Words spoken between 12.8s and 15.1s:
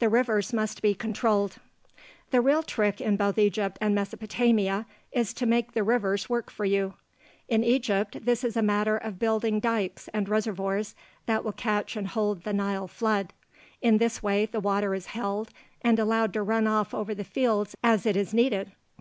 flood. In this way, the water is